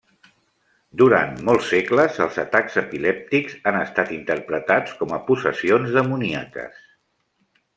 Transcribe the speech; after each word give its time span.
Durant 1.01 1.33
molts 1.49 1.67
segles 1.73 2.17
els 2.25 2.39
atacs 2.43 2.79
epilèptics 2.83 3.59
han 3.73 3.77
estat 3.83 4.09
interpretats 4.17 4.97
com 5.03 5.15
a 5.19 5.21
possessions 5.29 5.95
demoníaques. 5.99 6.83